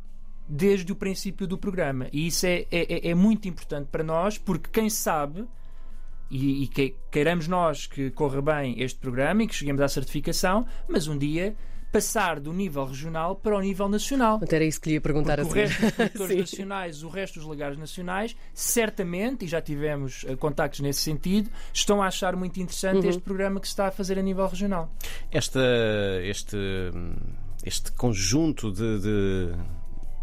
desde 0.47 0.91
o 0.91 0.95
princípio 0.95 1.47
do 1.47 1.57
programa. 1.57 2.07
E 2.11 2.27
isso 2.27 2.45
é, 2.45 2.65
é, 2.69 3.09
é 3.09 3.15
muito 3.15 3.47
importante 3.47 3.87
para 3.87 4.03
nós, 4.03 4.37
porque 4.37 4.69
quem 4.69 4.89
sabe, 4.89 5.47
e, 6.35 6.63
e 6.63 6.67
que, 6.67 6.95
queiramos 7.11 7.47
nós 7.47 7.85
que 7.87 8.09
corra 8.11 8.41
bem 8.41 8.81
este 8.81 8.99
programa 8.99 9.43
e 9.43 9.47
que 9.47 9.55
cheguemos 9.55 9.81
à 9.81 9.87
certificação, 9.87 10.65
mas 10.87 11.07
um 11.07 11.17
dia 11.17 11.55
passar 11.91 12.39
do 12.39 12.51
nível 12.51 12.85
regional 12.85 13.35
para 13.35 13.55
o 13.55 13.61
nível 13.61 13.87
nacional. 13.87 14.39
Até 14.41 14.55
era 14.55 14.65
isso 14.65 14.81
que 14.81 14.89
lhe 14.89 14.95
ia 14.95 15.01
perguntar 15.01 15.37
Porque 15.39 15.59
o 15.59 15.63
assim. 15.63 15.73
resto 15.73 15.81
dos 15.85 15.91
produtores 15.95 16.37
nacionais, 16.41 17.03
o 17.03 17.07
resto 17.07 17.39
dos 17.39 17.47
legares 17.47 17.77
nacionais, 17.77 18.35
certamente, 18.51 19.45
e 19.45 19.47
já 19.47 19.61
tivemos 19.61 20.25
eh, 20.27 20.35
contactos 20.35 20.79
nesse 20.79 21.01
sentido, 21.01 21.51
estão 21.71 22.01
a 22.01 22.07
achar 22.07 22.35
muito 22.35 22.59
interessante 22.59 23.03
Uhum. 23.03 23.09
este 23.09 23.21
programa 23.21 23.59
que 23.59 23.67
se 23.67 23.73
está 23.73 23.87
a 23.89 23.91
fazer 23.91 24.17
a 24.17 24.23
nível 24.23 24.47
regional. 24.47 24.91
Esta, 25.31 25.59
este, 26.23 26.57
este 27.63 27.91
conjunto 27.91 28.71
de, 28.71 28.99
de, 28.99 29.51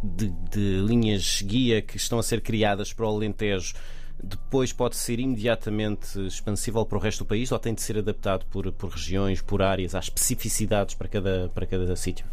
de- 0.03 0.35
de 0.51 0.81
linhas 0.85 1.41
guia 1.43 1.81
que 1.81 1.97
estão 1.97 2.19
a 2.19 2.23
ser 2.25 2.41
criadas 2.41 2.93
para 2.93 3.07
o 3.07 3.15
Alentejo 3.15 3.75
depois 4.23 4.73
pode 4.73 4.97
ser 4.97 5.19
imediatamente 5.19 6.19
expansível 6.27 6.85
para 6.85 6.99
o 6.99 7.01
resto 7.01 7.25
do 7.25 7.27
país 7.27 7.51
ou 7.53 7.59
tem 7.59 7.75
de 7.75 7.83
ser 7.83 7.99
adaptado 7.99 8.45
por, 8.47 8.71
por 8.73 8.91
regiões, 8.91 9.41
por 9.41 9.63
áreas, 9.63 9.95
há 9.95 9.99
especificidades 9.99 10.95
para 10.95 11.09
cada, 11.09 11.49
para 11.55 11.67
cada 11.67 11.97
sítio? 11.97 12.27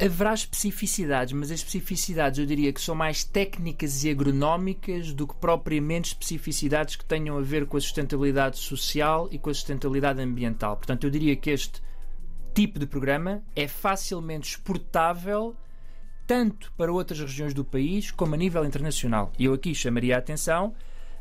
Haverá 0.00 0.32
especificidades, 0.32 1.32
mas 1.32 1.50
as 1.50 1.58
especificidades 1.58 2.38
eu 2.38 2.46
diria 2.46 2.72
que 2.72 2.80
são 2.80 2.94
mais 2.94 3.24
técnicas 3.24 4.04
e 4.04 4.10
agronómicas 4.10 5.12
do 5.12 5.26
que 5.26 5.34
propriamente 5.34 6.10
especificidades 6.10 6.94
que 6.94 7.04
tenham 7.04 7.36
a 7.36 7.40
ver 7.40 7.66
com 7.66 7.76
a 7.76 7.80
sustentabilidade 7.80 8.58
social 8.58 9.28
e 9.32 9.38
com 9.38 9.50
a 9.50 9.54
sustentabilidade 9.54 10.20
ambiental. 10.20 10.76
Portanto, 10.76 11.02
eu 11.02 11.10
diria 11.10 11.34
que 11.34 11.50
este 11.50 11.82
tipo 12.54 12.78
de 12.78 12.86
programa 12.86 13.42
é 13.56 13.66
facilmente 13.66 14.50
exportável 14.50 15.56
tanto 16.28 16.70
para 16.76 16.92
outras 16.92 17.18
regiões 17.18 17.54
do 17.54 17.64
país 17.64 18.10
como 18.10 18.34
a 18.34 18.36
nível 18.36 18.64
internacional. 18.64 19.32
E 19.38 19.46
eu 19.46 19.54
aqui 19.54 19.74
chamaria 19.74 20.14
a 20.14 20.18
atenção. 20.18 20.74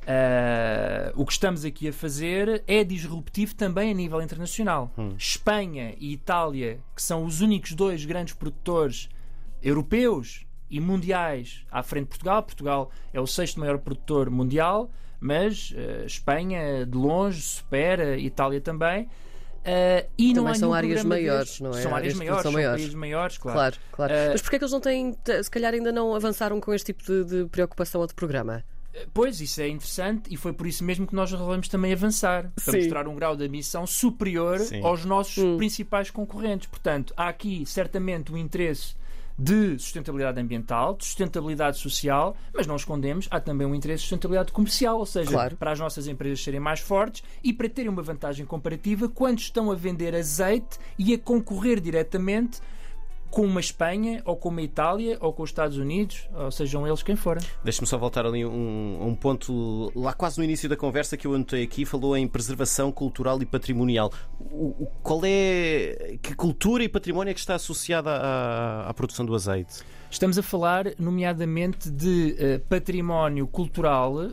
Ah, 0.07 1.11
o 1.15 1.25
que 1.25 1.33
estamos 1.33 1.65
aqui 1.65 1.89
a 1.89 1.93
fazer 1.93 2.63
é 2.65 2.83
disruptivo 2.83 3.53
também 3.53 3.91
a 3.91 3.93
nível 3.93 4.21
internacional. 4.21 4.89
Espanha 5.17 5.93
e 5.99 6.13
Itália, 6.13 6.79
que 6.95 7.03
são 7.03 7.25
os 7.25 7.41
únicos 7.41 7.73
dois 7.73 8.05
grandes 8.05 8.33
produtores 8.33 9.09
europeus 9.61 10.45
e 10.69 10.79
mundiais 10.79 11.65
à 11.69 11.83
frente 11.83 12.03
de 12.03 12.09
Portugal. 12.09 12.43
Portugal 12.43 12.91
é 13.13 13.19
o 13.19 13.27
sexto 13.27 13.59
maior 13.59 13.77
produtor 13.79 14.29
mundial, 14.29 14.89
mas 15.19 15.73
ah, 15.75 16.05
Espanha 16.05 16.85
de 16.85 16.97
longe 16.97 17.41
supera, 17.41 18.17
Itália 18.17 18.61
também. 18.61 19.09
Ah, 19.65 20.05
e 20.17 20.33
não 20.33 20.43
Também 20.45 20.59
são 20.59 20.73
áreas 20.73 21.03
maiores, 21.03 21.59
não 21.59 21.71
é? 21.71 21.81
São 21.81 21.93
Áreas 21.93 22.13
áreas 22.13 22.13
maiores, 22.13 22.43
são 22.43 22.51
maiores. 22.53 22.81
países 22.81 22.95
maiores, 22.95 23.37
claro. 23.37 23.57
Claro, 23.57 23.75
claro. 23.91 24.13
Eh, 24.13 24.29
Mas 24.31 24.41
porquê 24.41 24.55
é 24.55 24.59
que 24.59 24.63
eles 24.63 24.71
não 24.71 24.79
têm, 24.79 25.17
se 25.43 25.51
calhar 25.51 25.73
ainda 25.73 25.91
não 25.91 26.15
avançaram 26.15 26.61
com 26.61 26.73
este 26.73 26.93
tipo 26.93 27.03
de, 27.03 27.25
de 27.25 27.49
preocupação 27.49 27.99
ou 27.99 28.07
de 28.07 28.13
programa? 28.13 28.63
Pois, 29.13 29.39
isso 29.41 29.61
é 29.61 29.67
interessante 29.67 30.33
e 30.33 30.37
foi 30.37 30.53
por 30.53 30.65
isso 30.67 30.83
mesmo 30.83 31.05
que 31.05 31.15
nós 31.15 31.31
resolvemos 31.31 31.67
também 31.67 31.93
avançar 31.93 32.51
para 32.55 32.71
Sim. 32.73 32.77
mostrar 32.79 33.07
um 33.07 33.15
grau 33.15 33.35
de 33.35 33.45
ambição 33.45 33.85
superior 33.87 34.59
Sim. 34.59 34.81
aos 34.83 35.05
nossos 35.05 35.37
Hum. 35.43 35.57
principais 35.57 36.09
concorrentes. 36.09 36.67
Portanto, 36.67 37.13
há 37.15 37.27
aqui 37.27 37.65
certamente 37.65 38.31
o 38.31 38.37
interesse 38.37 38.95
de 39.39 39.77
sustentabilidade 39.77 40.39
ambiental, 40.41 40.95
de 40.95 41.05
sustentabilidade 41.05 41.77
social, 41.77 42.35
mas 42.51 42.65
não 42.65 42.75
escondemos, 42.75 43.27
há 43.29 43.39
também 43.39 43.67
um 43.67 43.75
interesse 43.75 43.97
de 43.99 44.03
sustentabilidade 44.09 44.51
comercial, 44.51 44.97
ou 44.97 45.05
seja, 45.05 45.29
Claro. 45.29 45.55
para 45.57 45.71
as 45.71 45.79
nossas 45.79 46.07
empresas 46.07 46.43
serem 46.43 46.59
mais 46.59 46.79
fortes 46.79 47.23
e 47.43 47.53
para 47.53 47.69
terem 47.69 47.91
uma 47.91 48.01
vantagem 48.01 48.47
comparativa 48.47 49.07
quando 49.07 49.37
estão 49.37 49.69
a 49.69 49.75
vender 49.75 50.15
azeite 50.15 50.79
e 50.97 51.13
a 51.13 51.19
concorrer 51.19 51.79
diretamente 51.79 52.59
com 53.29 53.43
uma 53.43 53.59
Espanha, 53.59 54.21
ou 54.25 54.35
com 54.35 54.49
uma 54.49 54.61
Itália, 54.61 55.17
ou 55.21 55.31
com 55.33 55.43
os 55.43 55.49
Estados 55.49 55.77
Unidos, 55.77 56.27
ou 56.33 56.49
sejam 56.51 56.87
eles 56.87 57.03
quem 57.03 57.15
forem. 57.15 57.43
Deixe-me 57.63 57.85
só 57.85 57.97
voltar 57.97 58.25
ali 58.25 58.45
um, 58.45 58.97
a 59.01 59.05
um 59.05 59.13
ponto 59.15 59.91
lá 59.95 60.13
quase 60.13 60.37
no 60.37 60.43
início 60.43 60.67
da 60.69 60.75
conversa 60.77 61.15
que 61.17 61.27
eu 61.27 61.33
anotei 61.33 61.63
aqui, 61.63 61.85
falou 61.85 62.15
em 62.17 62.27
preservação 62.27 62.91
cultural 62.91 63.41
e 63.41 63.45
patrimonial. 63.45 64.11
O- 64.39 64.83
o- 64.83 64.87
qual 65.03 65.21
é 65.23 66.17
que 66.21 66.33
cultura 66.35 66.83
e 66.83 66.89
património 66.89 67.31
é 67.31 67.33
que 67.33 67.39
está 67.39 67.55
associada 67.55 68.09
à, 68.11 68.89
à 68.89 68.93
produção 68.93 69.25
do 69.25 69.35
azeite? 69.35 69.81
Estamos 70.09 70.37
a 70.37 70.41
falar, 70.43 70.85
nomeadamente, 70.97 71.91
de 71.91 72.35
eh, 72.39 72.59
património 72.69 73.45
cultural 73.45 74.15
eh, 74.23 74.31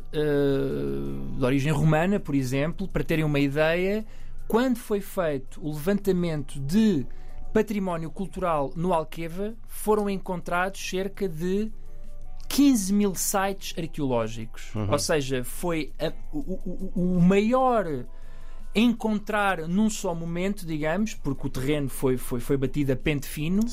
de 1.36 1.44
origem 1.44 1.72
romana, 1.72 2.20
por 2.20 2.34
exemplo, 2.34 2.86
para 2.86 3.02
terem 3.02 3.24
uma 3.24 3.40
ideia, 3.40 4.04
quando 4.46 4.76
foi 4.76 5.00
feito 5.00 5.60
o 5.60 5.72
levantamento 5.72 6.60
de 6.60 7.04
património 7.54 8.10
cultural 8.10 8.70
no 8.76 8.92
Alqueva, 8.92 9.54
foram 9.66 10.10
encontrados 10.10 10.86
cerca 10.86 11.26
de 11.26 11.70
15 12.48 12.92
mil 12.92 13.14
sites 13.14 13.74
arqueológicos. 13.78 14.72
Ou 14.92 14.98
seja, 14.98 15.42
foi 15.44 15.92
a- 15.98 16.12
o, 16.32 16.38
o- 16.38 16.92
o- 17.16 17.20
maior 17.20 17.86
encontrar 18.74 19.68
num 19.68 19.88
só 19.88 20.14
momento, 20.14 20.66
digamos, 20.66 21.14
porque 21.14 21.46
o 21.46 21.50
terreno 21.50 21.88
foi, 21.88 22.16
foi, 22.16 22.40
foi 22.40 22.56
batido 22.56 22.92
a 22.92 22.96
pente 22.96 23.26
fino, 23.26 23.66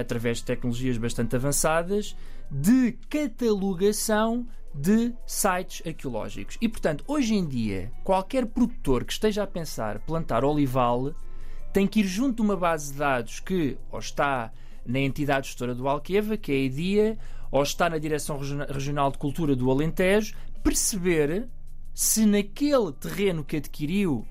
através 0.00 0.38
de 0.38 0.44
tecnologias 0.44 0.98
bastante 0.98 1.34
avançadas, 1.34 2.14
de 2.50 2.92
catalogação 3.08 4.46
de 4.74 5.14
sites 5.26 5.82
arqueológicos. 5.86 6.58
E, 6.60 6.68
portanto, 6.68 7.02
hoje 7.08 7.34
em 7.34 7.46
dia, 7.46 7.90
qualquer 8.04 8.44
produtor 8.44 9.04
que 9.04 9.12
esteja 9.14 9.42
a 9.42 9.46
pensar 9.46 10.00
plantar 10.00 10.44
olival 10.44 11.14
tem 11.76 11.86
que 11.86 12.00
ir 12.00 12.06
junto 12.06 12.36
de 12.36 12.40
uma 12.40 12.56
base 12.56 12.90
de 12.90 12.98
dados 12.98 13.38
que 13.38 13.76
ou 13.92 13.98
está 13.98 14.50
na 14.86 14.98
entidade 14.98 15.48
gestora 15.48 15.74
do 15.74 15.86
Alqueva, 15.86 16.34
que 16.34 16.50
é 16.50 16.54
a 16.54 16.58
EDIA, 16.58 17.18
ou 17.50 17.62
está 17.62 17.90
na 17.90 17.98
Direção 17.98 18.38
Regiona- 18.38 18.64
Regional 18.70 19.12
de 19.12 19.18
Cultura 19.18 19.54
do 19.54 19.70
Alentejo, 19.70 20.34
perceber 20.62 21.50
se 21.92 22.24
naquele 22.24 22.92
terreno 22.92 23.44
que 23.44 23.58
adquiriu 23.58 24.26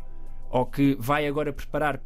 ou 0.50 0.66
que 0.66 0.96
vai 1.00 1.28
agora 1.28 1.54
preparar 1.54 2.02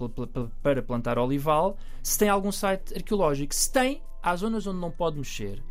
para 0.61 0.81
plantar 0.81 1.17
olival, 1.17 1.77
se 2.03 2.19
tem 2.19 2.27
algum 2.27 2.51
site 2.51 2.93
arqueológico. 2.93 3.55
Se 3.55 3.71
tem, 3.71 4.01
há 4.21 4.35
zonas 4.35 4.67
onde 4.67 4.81
não 4.81 4.91
pode 4.91 5.17
mexer. 5.17 5.63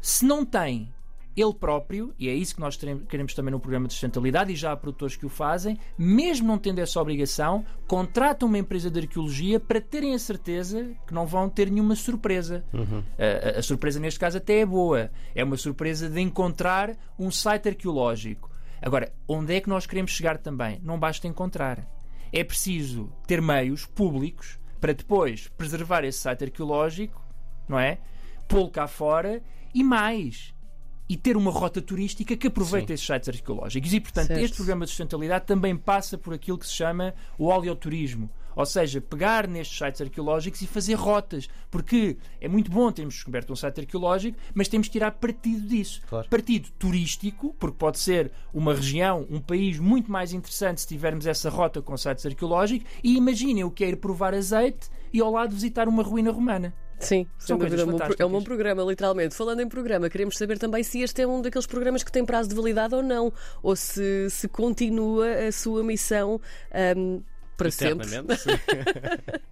Se 0.00 0.24
não 0.24 0.46
tem, 0.46 0.93
ele 1.36 1.52
próprio, 1.54 2.14
e 2.18 2.28
é 2.28 2.34
isso 2.34 2.54
que 2.54 2.60
nós 2.60 2.76
queremos 3.08 3.34
também 3.34 3.50
no 3.52 3.58
programa 3.58 3.86
de 3.88 3.92
sustentabilidade, 3.94 4.52
e 4.52 4.56
já 4.56 4.72
há 4.72 4.76
produtores 4.76 5.16
que 5.16 5.26
o 5.26 5.28
fazem, 5.28 5.78
mesmo 5.98 6.46
não 6.46 6.58
tendo 6.58 6.78
essa 6.78 7.00
obrigação, 7.00 7.64
contratam 7.86 8.48
uma 8.48 8.58
empresa 8.58 8.90
de 8.90 9.00
arqueologia 9.00 9.58
para 9.58 9.80
terem 9.80 10.14
a 10.14 10.18
certeza 10.18 10.94
que 11.06 11.12
não 11.14 11.26
vão 11.26 11.48
ter 11.48 11.70
nenhuma 11.70 11.96
surpresa. 11.96 12.64
A, 13.18 13.56
a- 13.56 13.58
a 13.58 13.62
surpresa 13.62 13.98
neste 13.98 14.20
caso 14.20 14.38
até 14.38 14.60
é 14.60 14.66
boa. 14.66 15.10
É 15.34 15.42
uma 15.42 15.56
surpresa 15.56 16.08
de 16.08 16.20
encontrar 16.20 16.96
um 17.18 17.30
site 17.30 17.68
arqueológico. 17.68 18.50
Agora, 18.80 19.12
onde 19.26 19.54
é 19.54 19.60
que 19.60 19.68
nós 19.68 19.86
queremos 19.86 20.12
chegar 20.12 20.38
também? 20.38 20.78
Não 20.82 20.98
basta 20.98 21.26
encontrar. 21.26 21.84
É 22.32 22.44
preciso 22.44 23.10
ter 23.26 23.42
meios 23.42 23.86
públicos 23.86 24.58
para 24.80 24.92
depois 24.92 25.48
preservar 25.56 26.04
esse 26.04 26.18
site 26.18 26.44
arqueológico, 26.44 27.20
não 27.68 27.78
é? 27.78 27.98
Pô-lo 28.46 28.70
cá 28.70 28.86
fora 28.86 29.42
e 29.74 29.82
mais. 29.82 30.53
E 31.08 31.16
ter 31.16 31.36
uma 31.36 31.50
rota 31.50 31.82
turística 31.82 32.34
que 32.36 32.46
aproveite 32.46 32.92
esses 32.92 33.06
sites 33.06 33.28
arqueológicos. 33.28 33.92
E, 33.92 34.00
portanto, 34.00 34.28
Certo. 34.28 34.40
este 34.42 34.56
programa 34.56 34.84
de 34.84 34.90
sustentabilidade 34.90 35.44
também 35.44 35.76
passa 35.76 36.16
por 36.16 36.32
aquilo 36.32 36.56
que 36.56 36.66
se 36.66 36.72
chama 36.72 37.14
o 37.38 37.46
oleoturismo. 37.46 38.30
Ou 38.56 38.64
seja, 38.64 39.00
pegar 39.00 39.48
nestes 39.48 39.76
sites 39.76 40.00
arqueológicos 40.00 40.62
e 40.62 40.66
fazer 40.66 40.94
rotas. 40.94 41.48
Porque 41.70 42.16
é 42.40 42.48
muito 42.48 42.70
bom 42.70 42.90
termos 42.92 43.14
descoberto 43.14 43.52
um 43.52 43.56
site 43.56 43.80
arqueológico, 43.80 44.38
mas 44.54 44.68
temos 44.68 44.86
que 44.86 44.92
tirar 44.92 45.10
partido 45.10 45.66
disso. 45.66 46.00
Claro. 46.08 46.28
Partido 46.28 46.68
turístico, 46.78 47.54
porque 47.58 47.76
pode 47.76 47.98
ser 47.98 48.30
uma 48.52 48.72
região, 48.74 49.26
um 49.28 49.40
país 49.40 49.78
muito 49.78 50.10
mais 50.10 50.32
interessante 50.32 50.80
se 50.80 50.86
tivermos 50.86 51.26
essa 51.26 51.50
rota 51.50 51.82
com 51.82 51.96
sites 51.96 52.24
arqueológicos. 52.24 52.88
E 53.02 53.16
imaginem 53.16 53.64
o 53.64 53.70
que 53.70 53.84
é 53.84 53.88
ir 53.88 53.96
provar 53.96 54.34
azeite 54.34 54.88
e 55.12 55.20
ao 55.20 55.30
lado 55.30 55.54
visitar 55.54 55.88
uma 55.88 56.02
ruína 56.02 56.30
romana. 56.30 56.72
Sim, 57.00 57.26
São 57.38 57.58
coisas 57.58 57.78
É 57.80 57.84
um 57.84 57.90
bom- 57.90 57.98
É 58.18 58.24
um 58.24 58.30
bom 58.30 58.42
programa, 58.42 58.82
literalmente. 58.82 59.34
Falando 59.34 59.60
em 59.60 59.68
programa, 59.68 60.08
queremos 60.08 60.36
saber 60.38 60.58
também 60.58 60.82
se 60.82 61.00
este 61.02 61.20
é 61.22 61.26
um 61.26 61.42
daqueles 61.42 61.66
programas 61.66 62.02
que 62.02 62.10
tem 62.10 62.24
prazo 62.24 62.48
de 62.48 62.54
validade 62.54 62.94
ou 62.94 63.02
não, 63.02 63.32
ou 63.62 63.76
se, 63.76 64.28
se 64.30 64.48
continua 64.48 65.28
a 65.48 65.52
sua 65.52 65.82
missão 65.84 66.40
ahm, 66.72 67.20
para 67.56 67.70
sempre. 67.70 68.06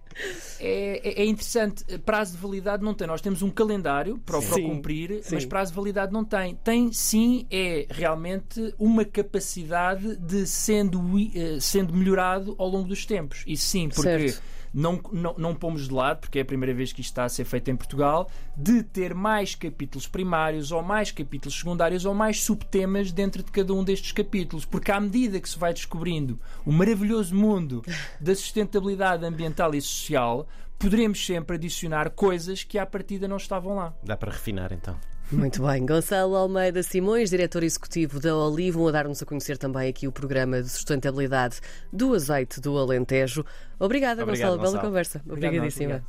É, 0.59 1.01
é- 1.03 1.21
é 1.23 1.25
interessante, 1.25 1.83
prazo 2.05 2.33
de 2.33 2.37
validade 2.37 2.83
não 2.83 2.93
tem. 2.93 3.07
Nós 3.07 3.19
temos 3.19 3.41
um 3.41 3.49
calendário 3.49 4.19
para, 4.19 4.39
Sim, 4.41 4.69
cumprir, 4.69 5.23
sim. 5.23 5.33
mas 5.33 5.43
prazo 5.43 5.71
de 5.71 5.75
validade 5.75 6.13
não 6.13 6.23
tem. 6.23 6.55
Tem 6.63 6.91
sim, 6.93 7.47
é 7.49 7.87
realmente 7.89 8.73
uma 8.77 9.03
capacidade 9.03 10.15
de 10.17 10.45
sendo, 10.45 11.01
eh, 11.33 11.57
sendo 11.59 11.93
melhorado 11.95 12.53
ao 12.59 12.67
longo 12.69 12.87
dos 12.87 13.05
tempos. 13.07 13.43
Isso 13.47 13.65
sim, 13.65 13.89
porque 13.89 14.29
Certo. 14.29 14.43
Não, 14.73 14.99
não, 15.11 15.35
não 15.37 15.55
pomos 15.55 15.87
de 15.87 15.93
lado, 15.93 16.21
porque 16.21 16.39
é 16.39 16.41
a 16.41 16.45
primeira 16.45 16.73
vez 16.73 16.91
que 16.91 17.01
isto 17.01 17.11
está 17.11 17.25
a 17.25 17.29
ser 17.29 17.45
feito 17.45 17.69
em 17.69 17.75
Portugal, 17.75 18.29
de 18.57 18.81
ter 18.81 19.13
mais 19.13 19.53
capítulos 19.53 20.07
primários 20.07 20.71
ou 20.71 20.81
mais 20.81 21.11
capítulos 21.11 21.57
secundários 21.57 22.05
ou 22.05 22.13
mais 22.13 22.41
subtemas 22.41 23.11
dentro 23.11 23.43
de 23.43 23.51
cada 23.51 23.73
um 23.73 23.83
destes 23.83 24.11
capítulos. 24.11 24.65
Porque 24.65 24.91
à 24.91 24.99
medida 24.99 25.39
que 25.39 25.49
se 25.49 25.59
vai 25.59 25.73
descobrindo 25.73 26.39
o 26.65 26.71
maravilhoso 26.71 27.35
mundo 27.35 27.83
da 28.19 28.33
sustentabilidade 28.33 29.25
ambiental 29.25 29.75
e 29.75 29.81
social, 29.81 30.47
poderemos 30.79 31.23
sempre 31.23 31.55
adicionar 31.55 32.09
coisas 32.09 32.63
que 32.63 32.79
à 32.79 32.85
partida 32.85 33.27
não 33.27 33.37
estavam 33.37 33.75
lá. 33.75 33.93
Dá 34.03 34.17
para 34.17 34.31
refinar 34.31 34.71
então. 34.71 34.97
Muito 35.33 35.63
bem. 35.65 35.85
Gonçalo 35.85 36.35
Almeida 36.35 36.83
Simões, 36.83 37.29
diretor 37.29 37.63
executivo 37.63 38.19
da 38.19 38.35
Olivo, 38.35 38.87
a 38.87 38.91
dar-nos 38.91 39.21
a 39.21 39.25
conhecer 39.25 39.57
também 39.57 39.89
aqui 39.89 40.07
o 40.07 40.11
programa 40.11 40.61
de 40.61 40.69
sustentabilidade 40.69 41.59
do 41.91 42.13
azeite 42.13 42.61
do 42.61 42.77
Alentejo. 42.77 43.43
Obrigada, 43.79 44.21
Obrigado, 44.23 44.27
Gonçalo, 44.27 44.57
pela 44.59 44.71
Gonçalo. 44.71 44.87
conversa. 44.87 45.21
Obrigado, 45.25 45.41
nós, 45.41 45.47
Obrigadíssima. 45.57 45.85
obrigado. 45.95 46.07